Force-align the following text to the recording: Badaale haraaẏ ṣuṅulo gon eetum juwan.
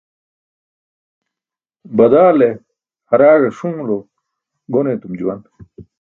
Badaale 1.97 2.47
haraaẏ 3.09 3.43
ṣuṅulo 3.57 3.97
gon 4.71 4.87
eetum 4.91 5.13
juwan. 5.19 5.41